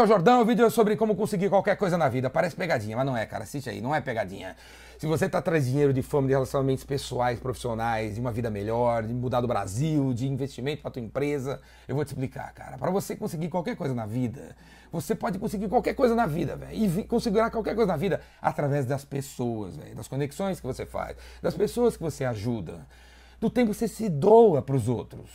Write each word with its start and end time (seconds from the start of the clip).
aqui 0.00 0.02
é 0.02 0.02
o 0.02 0.06
Jordão, 0.06 0.40
o 0.40 0.44
vídeo 0.44 0.64
é 0.64 0.70
sobre 0.70 0.96
como 0.96 1.14
conseguir 1.14 1.50
qualquer 1.50 1.76
coisa 1.76 1.98
na 1.98 2.08
vida. 2.08 2.30
Parece 2.30 2.56
pegadinha, 2.56 2.96
mas 2.96 3.04
não 3.04 3.16
é, 3.16 3.26
cara. 3.26 3.44
Assiste 3.44 3.68
aí, 3.68 3.80
não 3.80 3.94
é 3.94 4.00
pegadinha. 4.00 4.56
Se 4.98 5.06
você 5.06 5.28
tá 5.28 5.38
atrás 5.38 5.64
de 5.64 5.70
dinheiro, 5.70 5.92
de 5.92 6.02
fama, 6.02 6.26
de 6.26 6.32
relacionamentos 6.32 6.84
pessoais, 6.84 7.38
profissionais, 7.38 8.14
de 8.14 8.20
uma 8.20 8.32
vida 8.32 8.50
melhor, 8.50 9.02
de 9.02 9.12
mudar 9.12 9.40
do 9.40 9.48
Brasil, 9.48 10.12
de 10.14 10.26
investimento 10.26 10.82
para 10.82 10.90
tua 10.90 11.02
empresa, 11.02 11.60
eu 11.86 11.94
vou 11.94 12.04
te 12.04 12.08
explicar, 12.08 12.52
cara. 12.52 12.78
Para 12.78 12.90
você 12.90 13.14
conseguir 13.14 13.48
qualquer 13.48 13.76
coisa 13.76 13.94
na 13.94 14.06
vida, 14.06 14.56
você 14.90 15.14
pode 15.14 15.38
conseguir 15.38 15.68
qualquer 15.68 15.94
coisa 15.94 16.14
na 16.14 16.26
vida, 16.26 16.56
velho. 16.56 16.72
E 16.72 17.04
conseguir 17.04 17.38
qualquer 17.50 17.74
coisa 17.74 17.92
na 17.92 17.96
vida 17.96 18.20
através 18.40 18.86
das 18.86 19.04
pessoas, 19.04 19.76
velho. 19.76 19.94
Das 19.94 20.08
conexões 20.08 20.60
que 20.60 20.66
você 20.66 20.86
faz, 20.86 21.16
das 21.42 21.54
pessoas 21.54 21.96
que 21.96 22.02
você 22.02 22.24
ajuda, 22.24 22.86
do 23.38 23.50
tempo 23.50 23.70
que 23.70 23.76
você 23.76 23.88
se 23.88 24.08
doa 24.08 24.62
para 24.62 24.76
os 24.76 24.88
outros, 24.88 25.30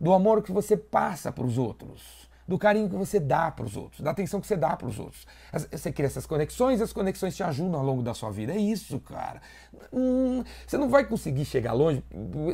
do 0.00 0.12
amor 0.12 0.42
que 0.42 0.52
você 0.52 0.76
passa 0.76 1.30
para 1.32 1.44
os 1.44 1.58
outros 1.58 2.26
do 2.46 2.58
carinho 2.58 2.88
que 2.88 2.96
você 2.96 3.18
dá 3.18 3.50
para 3.50 3.66
os 3.66 3.76
outros, 3.76 4.00
da 4.00 4.10
atenção 4.10 4.40
que 4.40 4.46
você 4.46 4.56
dá 4.56 4.76
para 4.76 4.86
os 4.86 4.98
outros. 4.98 5.26
Você 5.70 5.92
cria 5.92 6.06
essas 6.06 6.26
conexões 6.26 6.80
as 6.80 6.92
conexões 6.92 7.36
te 7.36 7.42
ajudam 7.42 7.80
ao 7.80 7.84
longo 7.84 8.02
da 8.02 8.14
sua 8.14 8.30
vida. 8.30 8.52
É 8.52 8.56
isso, 8.56 8.98
cara. 9.00 9.40
Hum, 9.92 10.42
você 10.66 10.76
não 10.78 10.88
vai 10.88 11.04
conseguir 11.04 11.44
chegar 11.44 11.72
longe 11.72 12.02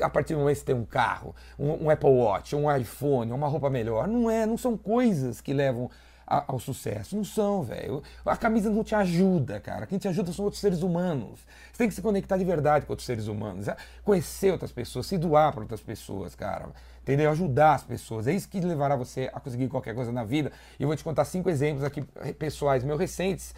a 0.02 0.08
partir 0.08 0.34
do 0.34 0.40
momento 0.40 0.54
que 0.54 0.60
você 0.60 0.66
tem 0.66 0.74
um 0.74 0.84
carro, 0.84 1.34
um, 1.58 1.84
um 1.84 1.90
Apple 1.90 2.10
Watch, 2.10 2.56
um 2.56 2.74
iPhone, 2.74 3.32
uma 3.32 3.48
roupa 3.48 3.68
melhor. 3.68 4.08
Não 4.08 4.30
é, 4.30 4.46
não 4.46 4.56
são 4.56 4.76
coisas 4.76 5.40
que 5.40 5.52
levam 5.52 5.90
ao 6.26 6.58
sucesso. 6.58 7.16
Não 7.16 7.24
são, 7.24 7.62
velho. 7.62 8.02
A 8.24 8.36
camisa 8.36 8.70
não 8.70 8.82
te 8.82 8.94
ajuda, 8.94 9.60
cara. 9.60 9.86
Quem 9.86 9.98
te 9.98 10.08
ajuda 10.08 10.32
são 10.32 10.44
outros 10.44 10.60
seres 10.60 10.82
humanos. 10.82 11.40
Você 11.72 11.78
tem 11.78 11.88
que 11.88 11.94
se 11.94 12.02
conectar 12.02 12.36
de 12.36 12.44
verdade 12.44 12.86
com 12.86 12.92
outros 12.92 13.06
seres 13.06 13.26
humanos. 13.26 13.66
Conhecer 14.04 14.50
outras 14.50 14.72
pessoas, 14.72 15.06
se 15.06 15.18
doar 15.18 15.52
para 15.52 15.62
outras 15.62 15.80
pessoas, 15.80 16.34
cara 16.34 16.70
entendeu? 17.02 17.30
Ajudar 17.30 17.74
as 17.74 17.82
pessoas. 17.82 18.26
É 18.26 18.32
isso 18.32 18.48
que 18.48 18.60
levará 18.60 18.96
você 18.96 19.28
a 19.32 19.40
conseguir 19.40 19.68
qualquer 19.68 19.94
coisa 19.94 20.12
na 20.12 20.24
vida. 20.24 20.52
E 20.78 20.82
eu 20.82 20.86
vou 20.86 20.96
te 20.96 21.04
contar 21.04 21.24
cinco 21.24 21.50
exemplos 21.50 21.84
aqui 21.84 22.02
pessoais 22.38 22.84
meus 22.84 22.98
recentes. 22.98 23.54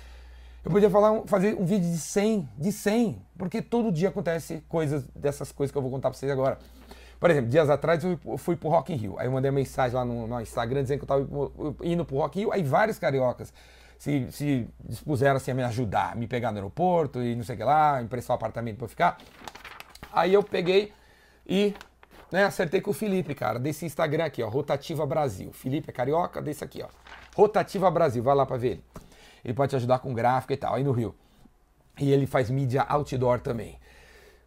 Eu 0.65 0.71
podia 0.71 0.89
falar, 0.89 1.23
fazer 1.27 1.55
um 1.61 1.67
vídeo 1.67 1.91
de 1.91 1.99
100, 1.99 2.49
de 2.57 2.73
100, 2.73 3.23
porque 3.37 3.61
todo 3.61 3.93
dia 3.93 4.09
acontece 4.09 4.65
coisas 4.67 5.05
dessas 5.15 5.53
coisas 5.53 5.71
que 5.71 5.77
eu 5.77 5.83
vou 5.83 5.91
contar 5.91 6.09
para 6.09 6.19
vocês 6.19 6.33
agora. 6.33 6.59
Por 7.25 7.31
exemplo, 7.31 7.49
dias 7.49 7.71
atrás 7.71 8.05
eu 8.05 8.37
fui 8.37 8.55
pro 8.55 8.69
Rock 8.69 8.93
in 8.93 8.97
Rio. 8.97 9.19
Aí 9.19 9.27
eu 9.27 9.33
mandei 9.33 9.51
uma 9.51 9.55
mensagem 9.55 9.97
lá 9.97 10.05
no, 10.05 10.27
no 10.27 10.41
Instagram 10.43 10.83
dizendo 10.83 11.07
que 11.07 11.11
eu 11.11 11.17
estava 11.25 11.77
indo 11.83 12.05
pro 12.05 12.19
Rock 12.19 12.39
in 12.39 12.43
Rio. 12.43 12.53
Aí 12.53 12.63
vários 12.63 12.99
cariocas 12.99 13.51
se, 13.97 14.31
se 14.31 14.69
dispuseram 14.87 15.37
assim, 15.37 15.51
a 15.51 15.55
me 15.55 15.63
ajudar, 15.63 16.15
me 16.17 16.27
pegar 16.27 16.53
no 16.53 16.59
aeroporto 16.59 17.23
e 17.23 17.35
não 17.35 17.43
sei 17.43 17.55
o 17.55 17.59
que 17.59 17.65
lá, 17.65 18.03
emprestar 18.03 18.35
um 18.35 18.37
apartamento 18.37 18.77
para 18.77 18.89
ficar. 18.89 19.19
Aí 20.13 20.35
eu 20.35 20.43
peguei 20.43 20.93
e 21.47 21.73
né, 22.31 22.45
acertei 22.45 22.83
com 22.83 22.91
o 22.91 22.93
Felipe, 22.93 23.35
cara, 23.35 23.59
desse 23.59 23.87
Instagram 23.87 24.27
aqui, 24.27 24.43
ó, 24.43 24.49
Rotativa 24.51 25.07
Brasil. 25.07 25.51
Felipe 25.51 25.89
é 25.89 25.95
carioca, 25.95 26.43
desse 26.43 26.63
aqui, 26.63 26.83
ó. 26.83 26.89
Rotativa 27.35 27.91
Brasil, 27.91 28.23
vai 28.23 28.35
lá 28.35 28.45
pra 28.45 28.59
ver 28.59 28.73
ele. 28.73 28.85
Ele 29.43 29.55
pode 29.55 29.71
te 29.71 29.77
ajudar 29.77 29.99
com 30.01 30.13
gráfico 30.13 30.53
e 30.53 30.59
tal, 30.59 30.75
aí 30.75 30.85
no 30.85 30.93
Rio. 30.93 31.15
E 31.99 32.13
ele 32.13 32.27
faz 32.27 32.51
mídia 32.51 32.83
outdoor 32.83 33.41
também. 33.41 33.79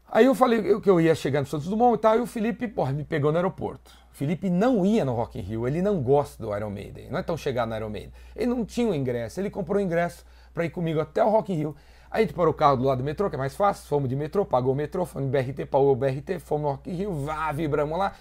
Aí 0.09 0.25
eu 0.25 0.33
falei 0.33 0.79
que 0.79 0.89
eu 0.89 1.01
ia 1.01 1.13
chegar 1.13 1.41
no 1.41 1.45
Santos 1.45 1.67
Dumont 1.67 1.97
e 1.97 2.01
tal, 2.01 2.15
e 2.15 2.21
o 2.21 2.25
Felipe, 2.25 2.65
porra, 2.67 2.93
me 2.93 3.03
pegou 3.03 3.29
no 3.29 3.37
aeroporto. 3.37 3.91
O 4.11 4.15
Felipe 4.15 4.49
não 4.49 4.85
ia 4.85 5.03
no 5.03 5.13
Rock 5.13 5.37
in 5.37 5.41
Rio, 5.41 5.67
ele 5.67 5.81
não 5.81 6.01
gosta 6.01 6.41
do 6.41 6.55
Iron 6.55 6.69
Maiden, 6.69 7.09
não 7.11 7.19
é 7.19 7.23
tão 7.23 7.35
chegado 7.35 7.69
no 7.69 7.75
Iron 7.75 7.89
Maiden. 7.89 8.13
Ele 8.33 8.47
não 8.47 8.63
tinha 8.63 8.89
o 8.89 8.95
ingresso, 8.95 9.39
ele 9.39 9.49
comprou 9.49 9.77
o 9.77 9.81
ingresso 9.81 10.25
para 10.53 10.63
ir 10.63 10.69
comigo 10.69 11.01
até 11.01 11.21
o 11.23 11.29
Rock 11.29 11.51
in 11.51 11.57
Rio. 11.57 11.75
Aí 12.09 12.23
a 12.23 12.25
gente 12.25 12.33
parou 12.33 12.53
o 12.53 12.55
carro 12.55 12.77
do 12.77 12.83
lado 12.83 12.99
do 12.99 13.03
metrô, 13.03 13.29
que 13.29 13.35
é 13.35 13.37
mais 13.37 13.53
fácil, 13.53 13.85
fomos 13.85 14.07
de 14.07 14.15
metrô, 14.15 14.45
pagou 14.45 14.71
o 14.71 14.75
metrô, 14.75 15.05
fomos 15.05 15.29
no 15.29 15.31
BRT, 15.31 15.65
pagou 15.65 15.91
o 15.91 15.95
BRT, 15.95 16.39
fomos 16.39 16.63
no 16.63 16.71
Rock 16.71 16.89
in 16.89 16.93
Rio, 16.93 17.13
vá, 17.13 17.51
vibramos 17.51 17.99
lá, 17.99 18.13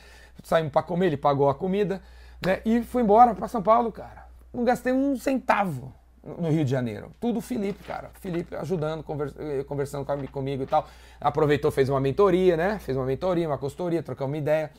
saímos 0.43 0.73
para 0.73 0.83
comer, 0.83 1.07
ele 1.07 1.17
pagou 1.17 1.49
a 1.49 1.55
comida, 1.55 2.03
né? 2.45 2.61
E 2.65 2.83
fui 2.83 3.03
embora 3.03 3.33
para 3.33 3.47
São 3.47 3.63
Paulo, 3.63 3.93
cara. 3.93 4.27
Não 4.53 4.65
gastei 4.65 4.93
um 4.93 5.17
centavo 5.17 5.95
no 6.39 6.51
Rio 6.51 6.65
de 6.65 6.71
Janeiro. 6.71 7.13
Tudo 7.21 7.41
Felipe, 7.41 7.83
cara. 7.85 8.11
Felipe 8.21 8.55
ajudando, 8.57 9.05
eh, 9.39 9.65
conversando 9.65 10.07
comigo 10.31 10.63
e 10.63 10.67
tal. 10.67 10.89
Aproveitou, 11.21 11.71
fez 11.71 11.89
uma 11.89 12.01
mentoria, 12.01 12.57
né? 12.57 12.79
Fez 12.79 12.97
uma 12.97 13.07
mentoria, 13.07 13.49
uma 13.49 13.59
consultoria, 13.59 14.03
trocamos 14.03 14.33
uma 14.33 14.39
ideia. 14.39 14.71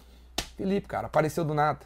Felipe, 0.55 0.88
cara, 0.88 1.07
apareceu 1.07 1.45
do 1.45 1.53
nada. 1.53 1.79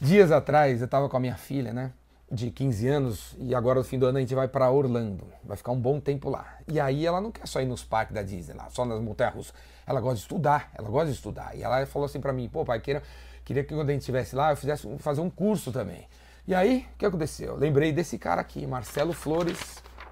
Dias 0.00 0.30
atrás, 0.32 0.80
eu 0.80 0.88
tava 0.88 1.08
com 1.08 1.16
a 1.16 1.20
minha 1.20 1.36
filha, 1.36 1.72
né? 1.72 1.92
de 2.30 2.48
15 2.50 2.88
anos 2.88 3.36
e 3.38 3.54
agora 3.54 3.80
no 3.80 3.84
fim 3.84 3.98
do 3.98 4.06
ano 4.06 4.18
a 4.18 4.20
gente 4.20 4.34
vai 4.34 4.46
para 4.46 4.70
Orlando. 4.70 5.26
Vai 5.42 5.56
ficar 5.56 5.72
um 5.72 5.80
bom 5.80 5.98
tempo 5.98 6.30
lá. 6.30 6.58
E 6.68 6.78
aí 6.78 7.04
ela 7.04 7.20
não 7.20 7.32
quer 7.32 7.46
só 7.46 7.60
ir 7.60 7.66
nos 7.66 7.82
parques 7.82 8.14
da 8.14 8.22
Disney 8.22 8.54
lá, 8.54 8.68
só 8.70 8.84
nas 8.84 9.00
montanhas 9.00 9.52
Ela 9.84 10.00
gosta 10.00 10.16
de 10.16 10.22
estudar, 10.22 10.70
ela 10.78 10.88
gosta 10.88 11.06
de 11.06 11.16
estudar. 11.16 11.56
E 11.56 11.62
ela 11.62 11.84
falou 11.86 12.06
assim 12.06 12.20
para 12.20 12.32
mim, 12.32 12.48
pô, 12.48 12.64
pai, 12.64 12.78
queria, 12.78 13.02
queria 13.44 13.64
que 13.64 13.74
quando 13.74 13.90
a 13.90 13.92
gente 13.92 14.02
estivesse 14.02 14.36
lá 14.36 14.52
eu 14.52 14.56
fizesse 14.56 14.88
fazer 14.98 15.20
um 15.20 15.28
curso 15.28 15.72
também. 15.72 16.06
E 16.46 16.54
aí, 16.54 16.86
o 16.94 16.98
que 16.98 17.04
aconteceu? 17.06 17.48
Eu 17.48 17.56
lembrei 17.56 17.92
desse 17.92 18.18
cara 18.18 18.40
aqui, 18.40 18.66
Marcelo 18.66 19.12
Flores, 19.12 19.58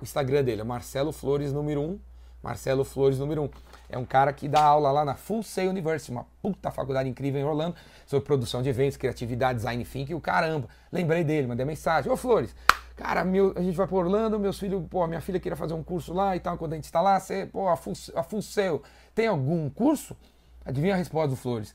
o 0.00 0.04
Instagram 0.04 0.44
dele 0.44 0.60
é 0.60 0.64
Marcelo 0.64 1.10
Flores 1.10 1.52
número 1.52 1.80
1, 1.80 1.98
Marcelo 2.42 2.84
Flores 2.84 3.18
número 3.18 3.44
1. 3.44 3.50
É 3.88 3.98
um 3.98 4.04
cara 4.04 4.30
que 4.32 4.46
dá 4.46 4.62
aula 4.62 4.92
lá 4.92 5.04
na 5.06 5.14
Full 5.14 5.42
Sail 5.42 5.70
University, 5.70 6.10
uma 6.10 6.26
puta 6.42 6.70
faculdade 6.70 7.08
incrível 7.08 7.40
em 7.40 7.44
Orlando, 7.44 7.74
sobre 8.06 8.26
produção 8.26 8.62
de 8.62 8.68
eventos, 8.68 8.98
criatividade, 8.98 9.56
design 9.56 9.82
thinking, 9.84 10.14
o 10.14 10.20
caramba. 10.20 10.68
Lembrei 10.92 11.24
dele, 11.24 11.46
mandei 11.46 11.64
mensagem. 11.64 12.12
Ô 12.12 12.16
Flores, 12.16 12.54
cara, 12.94 13.24
meu, 13.24 13.54
a 13.56 13.62
gente 13.62 13.74
vai 13.74 13.86
para 13.86 13.96
Orlando, 13.96 14.38
meus 14.38 14.58
filhos, 14.58 14.84
pô, 14.88 15.06
minha 15.06 15.22
filha 15.22 15.40
queria 15.40 15.56
fazer 15.56 15.72
um 15.72 15.82
curso 15.82 16.12
lá 16.12 16.36
e 16.36 16.40
tal, 16.40 16.58
quando 16.58 16.74
a 16.74 16.76
gente 16.76 16.84
está 16.84 17.00
lá, 17.00 17.18
você, 17.18 17.46
pô, 17.46 17.68
a 17.68 17.76
Full, 17.76 17.94
a 18.14 18.22
Full 18.22 18.42
Sail, 18.42 18.82
tem 19.14 19.26
algum 19.26 19.70
curso? 19.70 20.14
Adivinha 20.62 20.92
a 20.92 20.96
resposta 20.98 21.30
do 21.30 21.36
Flores? 21.36 21.74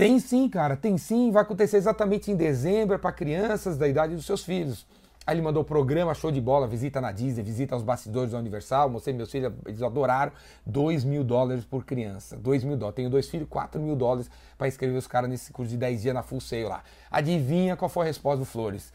Tem 0.00 0.18
sim, 0.18 0.48
cara, 0.48 0.78
tem 0.78 0.96
sim, 0.96 1.30
vai 1.30 1.42
acontecer 1.42 1.76
exatamente 1.76 2.30
em 2.30 2.34
dezembro, 2.34 2.94
é 2.94 2.98
para 2.98 3.12
crianças 3.12 3.76
da 3.76 3.86
idade 3.86 4.14
dos 4.14 4.24
seus 4.24 4.42
filhos. 4.42 4.86
Aí 5.26 5.34
ele 5.34 5.42
mandou 5.42 5.60
o 5.60 5.64
programa, 5.64 6.14
show 6.14 6.32
de 6.32 6.40
bola, 6.40 6.66
visita 6.66 7.02
na 7.02 7.12
Disney, 7.12 7.42
visita 7.42 7.74
aos 7.74 7.82
bastidores 7.82 8.32
da 8.32 8.38
Universal. 8.38 8.88
Mostrei 8.88 9.14
meus 9.14 9.30
filhos, 9.30 9.52
eles 9.66 9.82
adoraram. 9.82 10.32
2 10.64 11.04
mil 11.04 11.22
dólares 11.22 11.66
por 11.66 11.84
criança. 11.84 12.34
2 12.34 12.64
mil 12.64 12.78
dólares. 12.78 12.96
Tenho 12.96 13.10
dois 13.10 13.28
filhos, 13.28 13.46
4 13.50 13.78
mil 13.78 13.94
dólares 13.94 14.30
para 14.56 14.66
inscrever 14.66 14.96
os 14.96 15.06
caras 15.06 15.28
nesse 15.28 15.52
curso 15.52 15.70
de 15.70 15.76
10 15.76 16.00
dias 16.00 16.14
na 16.14 16.22
Full 16.22 16.40
Sail 16.40 16.70
lá. 16.70 16.82
Adivinha 17.10 17.76
qual 17.76 17.90
foi 17.90 18.04
a 18.04 18.06
resposta 18.06 18.38
do 18.38 18.46
Flores? 18.46 18.94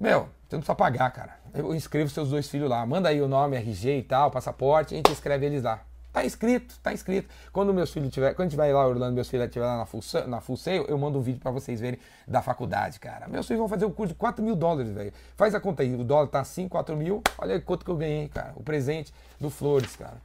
Meu, 0.00 0.20
você 0.48 0.56
não 0.56 0.60
precisa 0.60 0.74
pagar, 0.74 1.10
cara. 1.10 1.36
Eu 1.52 1.74
inscrevo 1.74 2.08
seus 2.08 2.30
dois 2.30 2.48
filhos 2.48 2.70
lá. 2.70 2.86
Manda 2.86 3.10
aí 3.10 3.20
o 3.20 3.28
nome, 3.28 3.58
RG 3.58 3.98
e 3.98 4.02
tal, 4.02 4.30
passaporte, 4.30 4.94
a 4.94 4.96
gente 4.96 5.12
escreve 5.12 5.44
eles 5.44 5.62
lá. 5.62 5.82
Tá 6.14 6.24
inscrito, 6.24 6.78
tá 6.80 6.92
inscrito. 6.92 7.28
Quando 7.52 7.74
meus 7.74 7.92
filhos 7.92 8.12
tiver, 8.12 8.34
quando 8.34 8.54
vai 8.54 8.72
lá 8.72 8.86
Orlando, 8.86 9.16
meus 9.16 9.28
filhos 9.28 9.46
estiver 9.46 9.66
lá 9.66 9.78
na 9.78 9.84
full, 9.84 10.00
na 10.28 10.40
full 10.40 10.56
Sail, 10.56 10.84
eu 10.84 10.96
mando 10.96 11.18
um 11.18 11.20
vídeo 11.20 11.40
para 11.40 11.50
vocês 11.50 11.80
verem 11.80 11.98
da 12.24 12.40
faculdade, 12.40 13.00
cara. 13.00 13.26
Meus 13.26 13.48
filhos 13.48 13.58
vão 13.58 13.68
fazer 13.68 13.84
um 13.84 13.90
curso 13.90 14.12
de 14.12 14.18
4 14.18 14.40
mil 14.40 14.54
dólares, 14.54 14.92
velho. 14.92 15.12
Faz 15.36 15.56
a 15.56 15.60
conta 15.60 15.82
aí, 15.82 15.92
o 15.92 16.04
dólar 16.04 16.28
tá 16.28 16.38
assim, 16.38 16.68
4 16.68 16.96
mil. 16.96 17.20
Olha 17.36 17.60
quanto 17.60 17.84
que 17.84 17.90
eu 17.90 17.96
ganhei, 17.96 18.28
cara. 18.28 18.52
O 18.54 18.62
presente 18.62 19.12
do 19.40 19.50
Flores, 19.50 19.96
cara. 19.96 20.18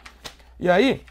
E 0.59 0.69
aí, 0.69 1.03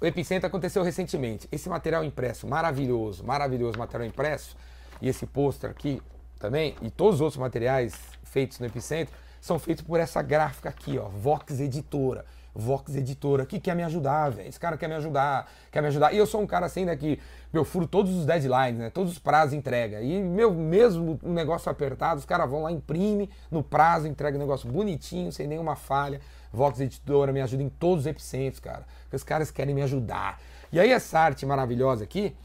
o 0.00 0.04
Epicentro 0.04 0.48
aconteceu 0.48 0.82
recentemente. 0.82 1.48
Esse 1.52 1.68
material 1.68 2.02
impresso, 2.02 2.44
maravilhoso, 2.44 3.24
maravilhoso 3.24 3.78
material 3.78 4.08
impresso, 4.08 4.56
e 5.00 5.08
esse 5.08 5.26
pôster 5.26 5.70
aqui 5.70 6.02
também, 6.40 6.74
e 6.82 6.90
todos 6.90 7.16
os 7.16 7.20
outros 7.20 7.38
materiais 7.38 7.94
feitos 8.24 8.58
no 8.58 8.66
Epicentro, 8.66 9.14
são 9.40 9.60
feitos 9.60 9.84
por 9.84 10.00
essa 10.00 10.20
gráfica 10.22 10.70
aqui, 10.70 10.98
ó, 10.98 11.04
Vox 11.04 11.60
Editora. 11.60 12.24
Vox 12.54 12.94
Editora, 12.94 13.46
que 13.46 13.58
quer 13.58 13.74
me 13.74 13.82
ajudar, 13.82 14.30
velho. 14.30 14.48
Esse 14.48 14.60
cara 14.60 14.76
quer 14.76 14.88
me 14.88 14.94
ajudar, 14.94 15.50
quer 15.70 15.80
me 15.80 15.88
ajudar. 15.88 16.12
E 16.12 16.18
eu 16.18 16.26
sou 16.26 16.40
um 16.40 16.46
cara 16.46 16.66
assim, 16.66 16.84
né, 16.84 16.94
que 16.96 17.18
eu 17.52 17.64
furo 17.64 17.86
todos 17.86 18.14
os 18.14 18.26
deadlines, 18.26 18.78
né, 18.78 18.90
todos 18.90 19.12
os 19.12 19.18
prazos 19.18 19.54
entrega. 19.54 20.00
E 20.02 20.22
meu, 20.22 20.52
mesmo 20.52 21.18
um 21.22 21.32
negócio 21.32 21.70
apertado, 21.70 22.18
os 22.18 22.24
caras 22.24 22.48
vão 22.48 22.62
lá, 22.62 22.72
imprime 22.72 23.30
no 23.50 23.62
prazo, 23.62 24.06
entrega 24.06 24.36
um 24.36 24.40
negócio 24.40 24.70
bonitinho, 24.70 25.32
sem 25.32 25.46
nenhuma 25.46 25.76
falha. 25.76 26.20
Vox 26.52 26.80
Editora 26.80 27.32
me 27.32 27.40
ajuda 27.40 27.62
em 27.62 27.68
todos 27.70 28.04
os 28.04 28.06
epicentros, 28.06 28.60
cara. 28.60 28.84
Porque 29.04 29.16
os 29.16 29.24
caras 29.24 29.50
querem 29.50 29.74
me 29.74 29.82
ajudar. 29.82 30.38
E 30.70 30.78
aí 30.78 30.90
essa 30.90 31.18
arte 31.18 31.46
maravilhosa 31.46 32.04
aqui, 32.04 32.36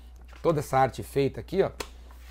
toda 0.42 0.60
essa 0.60 0.78
arte 0.78 1.04
feita 1.04 1.42
aqui, 1.42 1.62
ó, 1.62 1.72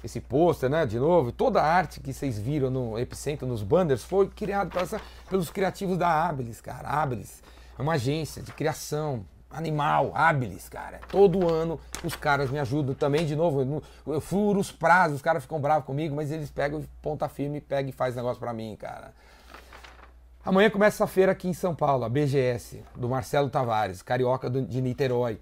esse 0.02 0.20
pôster, 0.20 0.70
né, 0.70 0.86
de 0.86 0.98
novo, 0.98 1.32
toda 1.32 1.60
a 1.60 1.64
arte 1.64 2.00
que 2.00 2.12
vocês 2.12 2.38
viram 2.38 2.70
no 2.70 2.98
Epicentro, 2.98 3.46
nos 3.46 3.62
banners, 3.62 4.04
foi 4.04 4.28
criado 4.28 4.70
pelos 5.28 5.50
criativos 5.50 5.98
da 5.98 6.28
Abilis, 6.28 6.60
cara. 6.60 6.88
Abilis 6.88 7.42
é 7.78 7.82
uma 7.82 7.94
agência 7.94 8.42
de 8.42 8.52
criação 8.52 9.24
animal, 9.50 10.12
hábiles, 10.14 10.68
cara. 10.68 11.00
Todo 11.08 11.48
ano 11.48 11.80
os 12.04 12.14
caras 12.14 12.50
me 12.50 12.58
ajudam 12.58 12.94
também, 12.94 13.24
de 13.24 13.34
novo, 13.34 13.82
eu, 14.06 14.20
furo 14.20 14.60
os 14.60 14.70
prazos, 14.70 15.16
os 15.16 15.22
caras 15.22 15.42
ficam 15.42 15.60
bravos 15.60 15.86
comigo, 15.86 16.14
mas 16.14 16.30
eles 16.30 16.50
pegam 16.50 16.84
ponta 17.00 17.28
firme, 17.28 17.60
pegam 17.60 17.90
e 17.90 17.92
faz 17.92 18.14
negócio 18.14 18.38
para 18.38 18.52
mim, 18.52 18.76
cara. 18.76 19.12
Amanhã 20.44 20.70
começa 20.70 21.02
a 21.02 21.06
feira 21.06 21.32
aqui 21.32 21.48
em 21.48 21.52
São 21.52 21.74
Paulo, 21.74 22.04
a 22.04 22.08
BGS, 22.08 22.82
do 22.94 23.08
Marcelo 23.08 23.50
Tavares, 23.50 24.00
carioca 24.00 24.48
de 24.48 24.80
Niterói, 24.80 25.40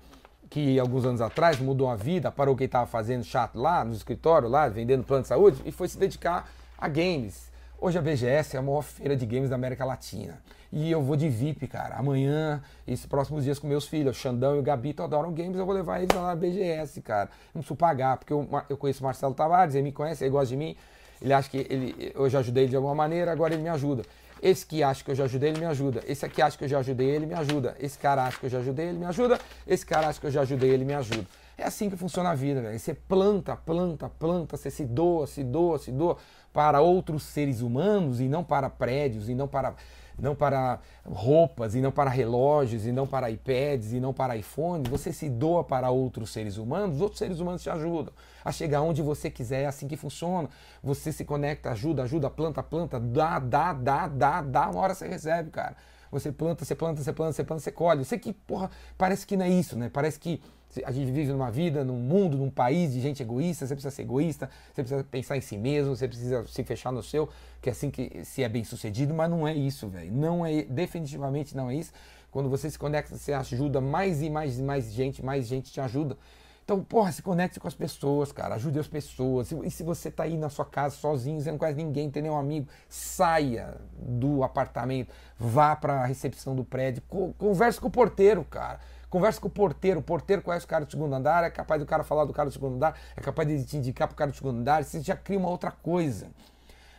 que 0.49 0.79
alguns 0.79 1.05
anos 1.05 1.21
atrás 1.21 1.59
mudou 1.59 1.91
a 1.91 1.97
vida, 1.97 2.31
parou 2.31 2.55
o 2.55 2.57
que 2.57 2.65
estava 2.65 2.87
fazendo 2.87 3.25
chato 3.25 3.59
lá 3.59 3.85
no 3.85 3.93
escritório, 3.93 4.49
lá 4.49 4.69
vendendo 4.69 5.05
plano 5.05 5.23
de 5.23 5.29
saúde, 5.29 5.61
e 5.67 5.73
foi 5.73 5.89
se 5.89 5.99
dedicar 5.99 6.49
a 6.79 6.89
games. 6.89 7.53
Hoje 7.81 7.99
a 7.99 8.03
BGS 8.03 8.57
é 8.57 8.59
a 8.59 8.63
maior 8.63 8.83
feira 8.83 9.17
de 9.17 9.27
games 9.27 9.51
da 9.51 9.57
América 9.57 9.85
Latina. 9.85 10.41
E 10.73 10.91
eu 10.91 11.03
vou 11.03 11.17
de 11.17 11.29
VIP, 11.29 11.67
cara. 11.67 11.97
Amanhã, 11.97 12.63
esses 12.87 13.05
próximos 13.05 13.45
dias 13.45 13.59
com 13.59 13.67
meus 13.67 13.87
filhos, 13.87 14.17
o 14.17 14.21
Xandão 14.21 14.57
e 14.57 14.59
o 14.59 14.63
Gabito 14.63 15.03
adoram 15.03 15.33
games, 15.33 15.57
eu 15.57 15.67
vou 15.67 15.75
levar 15.75 16.01
eles 16.01 16.17
lá 16.17 16.29
na 16.29 16.35
BGS, 16.35 17.01
cara. 17.03 17.29
Não 17.55 17.61
preciso 17.61 17.77
pagar, 17.77 18.17
porque 18.17 18.33
eu, 18.33 18.49
eu 18.71 18.77
conheço 18.77 19.01
o 19.01 19.05
Marcelo 19.05 19.35
Tavares, 19.35 19.75
ele 19.75 19.85
me 19.85 19.93
conhece, 19.93 20.25
ele 20.25 20.31
gosta 20.31 20.47
de 20.47 20.57
mim. 20.57 20.77
ele 21.21 21.33
acha 21.33 21.51
que 21.51 21.59
ele, 21.59 22.13
eu 22.15 22.29
já 22.31 22.39
ajudei 22.39 22.65
ele 22.65 22.71
de 22.71 22.77
alguma 22.77 22.95
maneira, 22.95 23.31
agora 23.31 23.53
ele 23.53 23.63
me 23.63 23.69
ajuda. 23.69 24.03
Esse 24.43 24.65
que 24.65 24.83
acha 24.83 25.05
que 25.05 25.11
eu 25.11 25.15
já 25.15 25.25
ajudei, 25.25 25.51
ele 25.51 25.61
me 25.61 25.67
ajuda. 25.67 26.03
Esse 26.07 26.25
aqui 26.25 26.43
acha 26.43 26.57
que 26.57 26.65
eu 26.65 26.69
já 26.69 26.79
ajudei, 26.79 27.09
ele 27.11 27.27
me 27.27 27.35
ajuda. 27.35 27.77
Esse 27.79 27.99
cara 27.99 28.25
acha 28.25 28.39
que 28.39 28.47
eu 28.47 28.51
já 28.51 28.59
ajudei, 28.59 28.89
ele 28.89 28.99
me 28.99 29.07
ajuda. 29.07 29.39
Esse 29.67 29.87
cara 29.87 30.09
acha 30.09 30.21
que 30.21 30.27
eu 30.27 30.31
já 30.31 30.41
ajudei, 30.43 30.71
ele 30.71 30.85
me 30.85 30.95
ajuda. 30.95 31.27
É 31.57 31.65
assim 31.65 31.89
que 31.89 31.97
funciona 31.97 32.31
a 32.31 32.35
vida, 32.35 32.61
velho. 32.61 32.79
Você 32.79 32.95
planta, 32.95 33.57
planta, 33.57 34.09
planta, 34.09 34.57
você 34.57 34.71
se 34.71 34.85
doa, 34.85 35.27
se 35.27 35.45
doa, 35.45 35.79
se 35.79 35.93
doa 35.93 36.17
para 36.53 36.81
outros 36.81 37.23
seres 37.25 37.61
humanos 37.61 38.21
e 38.21 38.29
não 38.29 38.45
para 38.45 38.69
prédios 38.69 39.29
e 39.29 39.35
não 39.35 39.49
para 39.49 39.75
não 40.19 40.35
para 40.35 40.79
roupas, 41.05 41.75
e 41.75 41.81
não 41.81 41.91
para 41.91 42.09
relógios, 42.09 42.87
e 42.87 42.93
não 42.93 43.07
para 43.07 43.31
iPads, 43.31 43.93
e 43.93 44.01
não 44.01 44.13
para 44.13 44.37
iPhones, 44.37 44.89
você 44.89 45.13
se 45.13 45.29
doa 45.29 45.65
para 45.65 45.91
outros 45.91 46.31
seres 46.31 46.57
humanos, 46.57 47.01
outros 47.01 47.19
seres 47.19 47.41
humanos 47.41 47.63
te 47.63 47.71
ajudam 47.71 48.13
a 48.45 48.53
chegar 48.53 48.83
onde 48.83 49.03
você 49.03 49.31
quiser, 49.31 49.63
é 49.63 49.67
assim 49.67 49.89
que 49.89 49.97
funciona. 49.97 50.49
Você 50.83 51.11
se 51.11 51.25
conecta, 51.25 51.71
ajuda, 51.71 52.05
ajuda, 52.05 52.31
planta, 52.31 52.63
planta, 52.63 53.01
dá, 53.01 53.39
dá, 53.39 53.73
dá, 53.73 54.07
dá, 54.07 54.43
dá, 54.43 54.71
uma 54.71 54.81
hora 54.81 54.95
você 54.95 55.09
recebe, 55.09 55.51
cara. 55.51 55.77
Você 56.11 56.31
planta, 56.31 56.65
você 56.65 56.77
planta, 56.77 57.03
você 57.03 57.13
planta, 57.13 57.33
você 57.33 57.43
planta, 57.43 57.63
você 57.63 57.73
colhe. 57.73 58.05
Sei 58.05 58.19
que, 58.19 58.33
porra, 58.33 58.71
parece 58.97 59.27
que 59.27 59.37
não 59.37 59.45
é 59.45 59.49
isso, 59.49 59.77
né? 59.77 59.91
Parece 59.93 60.21
que 60.21 60.41
a 60.85 60.91
gente 60.91 61.11
vive 61.11 61.31
numa 61.33 61.51
vida, 61.51 61.85
num 61.85 61.99
mundo, 61.99 62.37
num 62.37 62.51
país 62.51 62.93
de 62.93 63.01
gente 63.01 63.23
egoísta, 63.23 63.67
você 63.67 63.75
precisa 63.75 63.95
ser 63.95 64.03
egoísta, 64.03 64.49
você 64.73 64.83
precisa 64.83 65.05
pensar 65.05 65.37
em 65.37 65.41
si 65.41 65.57
mesmo, 65.59 65.95
você 65.95 66.09
precisa 66.09 66.45
se 66.47 66.65
fechar 66.65 66.91
no 66.91 67.03
seu, 67.03 67.29
que 67.61 67.69
é 67.69 67.73
assim 67.73 67.91
que 67.91 68.25
se 68.25 68.43
é 68.43 68.49
bem 68.49 68.65
sucedido, 68.65 69.13
mas 69.13 69.31
não 69.31 69.47
é 69.47 69.55
isso, 69.55 69.89
velho. 69.89 70.13
Não 70.13 70.45
é, 70.45 70.63
definitivamente 70.63 71.57
não 71.57 71.71
é 71.71 71.77
isso. 71.77 71.93
Quando 72.31 72.49
você 72.49 72.69
se 72.71 72.79
conecta, 72.79 73.17
você 73.17 73.33
ajuda 73.33 73.81
mais 73.81 74.21
e 74.23 74.29
mais 74.29 74.59
e 74.59 74.63
mais 74.63 74.93
gente, 74.93 75.25
mais 75.25 75.47
gente 75.47 75.71
te 75.73 75.81
ajuda. 75.81 76.17
Então, 76.65 76.83
porra, 76.83 77.13
se 77.13 77.21
conecte 77.21 77.61
com 77.61 77.69
as 77.69 77.75
pessoas, 77.75 78.33
cara. 78.33 78.55
Ajude 78.55 78.79
as 78.79 78.89
pessoas. 78.89 79.53
E 79.53 79.71
se 79.71 79.83
você 79.83 80.11
tá 80.11 80.23
aí 80.23 80.37
na 80.37 80.49
sua 80.49 80.65
casa 80.65 80.97
sozinho, 80.97 81.45
não 81.45 81.59
conhece 81.59 81.77
ninguém, 81.77 82.11
tem 82.11 82.23
nenhum 82.23 82.39
amigo, 82.39 82.67
saia 82.89 83.77
do 83.99 84.43
apartamento, 84.43 85.13
vá 85.39 85.77
para 85.77 86.03
a 86.03 86.07
recepção 86.07 86.57
do 86.57 86.65
prédio, 86.65 87.03
converse 87.37 87.79
com 87.79 87.89
o 87.89 87.91
porteiro, 87.91 88.43
cara. 88.45 88.81
Conversa 89.15 89.41
com 89.41 89.47
o 89.47 89.51
porteiro, 89.51 90.01
o 90.01 90.03
porteiro 90.03 90.43
conhece 90.43 90.67
o 90.67 90.69
cara 90.69 90.85
do 90.85 90.91
segundo 90.91 91.15
andar, 91.15 91.45
é 91.45 91.49
capaz 91.49 91.81
do 91.81 91.87
cara 91.87 92.03
falar 92.03 92.25
do 92.25 92.33
cara 92.33 92.49
do 92.49 92.53
segundo 92.53 92.75
andar, 92.75 92.99
é 93.17 93.21
capaz 93.21 93.47
de 93.47 93.65
te 93.65 93.77
indicar 93.77 94.09
pro 94.09 94.17
cara 94.17 94.33
do 94.33 94.37
segundo 94.37 94.59
andar, 94.59 94.83
você 94.83 95.01
já 95.01 95.15
cria 95.15 95.39
uma 95.39 95.49
outra 95.49 95.71
coisa. 95.71 96.27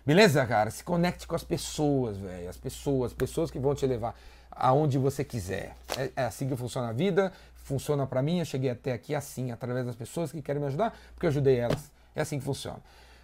Beleza, 0.05 0.45
cara? 0.45 0.71
Se 0.71 0.81
conecte 0.81 1.27
com 1.27 1.35
as 1.35 1.43
pessoas, 1.43 2.15
velho. 2.15 2.49
As 2.49 2.55
pessoas, 2.55 3.11
pessoas 3.11 3.51
que 3.51 3.59
vão 3.59 3.75
te 3.75 3.85
levar 3.85 4.15
aonde 4.49 4.97
você 4.97 5.25
quiser. 5.25 5.75
É, 5.97 6.09
é 6.15 6.23
assim 6.23 6.47
que 6.47 6.55
funciona 6.55 6.87
a 6.87 6.93
vida, 6.93 7.33
funciona 7.53 8.07
para 8.07 8.21
mim. 8.21 8.39
Eu 8.39 8.45
cheguei 8.45 8.69
até 8.69 8.93
aqui 8.93 9.13
assim, 9.13 9.51
através 9.51 9.85
das 9.85 9.97
pessoas 9.97 10.31
que 10.31 10.41
querem 10.41 10.61
me 10.61 10.69
ajudar, 10.69 10.97
porque 11.13 11.25
eu 11.25 11.29
ajudei 11.31 11.57
elas. 11.59 11.91
É 12.15 12.21
assim 12.21 12.39
que 12.39 12.45
funciona. 12.45 12.79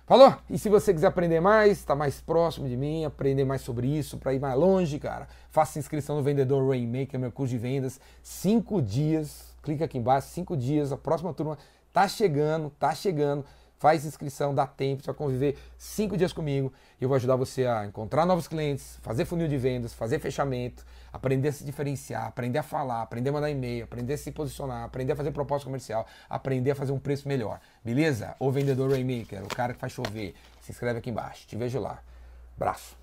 Falou? 0.05 0.35
E 0.49 0.57
se 0.57 0.67
você 0.67 0.93
quiser 0.93 1.07
aprender 1.07 1.39
mais, 1.39 1.79
estar 1.79 1.93
tá 1.93 1.95
mais 1.95 2.19
próximo 2.19 2.67
de 2.67 2.75
mim, 2.75 3.05
aprender 3.05 3.45
mais 3.45 3.61
sobre 3.61 3.87
isso, 3.87 4.17
para 4.17 4.33
ir 4.33 4.39
mais 4.39 4.57
longe, 4.57 4.99
cara, 4.99 5.27
faça 5.49 5.79
inscrição 5.79 6.17
no 6.17 6.23
Vendedor 6.23 6.67
Rainmaker, 6.67 7.19
meu 7.19 7.31
curso 7.31 7.51
de 7.51 7.57
vendas. 7.57 7.99
Cinco 8.21 8.81
dias, 8.81 9.55
clica 9.61 9.85
aqui 9.85 9.97
embaixo, 9.97 10.27
cinco 10.29 10.57
dias, 10.57 10.91
a 10.91 10.97
próxima 10.97 11.33
turma 11.33 11.57
tá 11.93 12.07
chegando, 12.07 12.69
tá 12.79 12.93
chegando. 12.93 13.45
Faz 13.81 14.05
inscrição, 14.05 14.53
dá 14.53 14.67
tempo, 14.67 15.01
vai 15.03 15.15
conviver 15.15 15.57
cinco 15.75 16.15
dias 16.15 16.31
comigo 16.31 16.71
eu 17.01 17.07
vou 17.07 17.15
ajudar 17.15 17.35
você 17.35 17.65
a 17.65 17.83
encontrar 17.83 18.27
novos 18.27 18.47
clientes, 18.47 18.99
fazer 19.01 19.25
funil 19.25 19.47
de 19.47 19.57
vendas, 19.57 19.91
fazer 19.91 20.19
fechamento, 20.19 20.85
aprender 21.11 21.47
a 21.47 21.51
se 21.51 21.63
diferenciar, 21.63 22.27
aprender 22.27 22.59
a 22.59 22.63
falar, 22.63 23.01
aprender 23.01 23.31
a 23.31 23.33
mandar 23.33 23.49
e-mail, 23.49 23.85
aprender 23.85 24.13
a 24.13 24.17
se 24.17 24.31
posicionar, 24.31 24.83
aprender 24.83 25.13
a 25.13 25.15
fazer 25.15 25.31
proposta 25.31 25.65
comercial, 25.65 26.05
aprender 26.29 26.69
a 26.69 26.75
fazer 26.75 26.91
um 26.91 26.99
preço 26.99 27.27
melhor. 27.27 27.59
Beleza? 27.83 28.35
O 28.37 28.51
vendedor 28.51 28.91
Rainmaker, 28.91 29.43
o 29.43 29.47
cara 29.47 29.73
que 29.73 29.79
faz 29.79 29.93
chover. 29.93 30.35
Se 30.61 30.71
inscreve 30.71 30.99
aqui 30.99 31.09
embaixo. 31.09 31.47
Te 31.47 31.55
vejo 31.55 31.79
lá. 31.79 32.03
Abraço. 32.55 33.00